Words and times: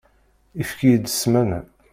Efk-iyi-d 0.61 1.05
ssmana. 1.13 1.59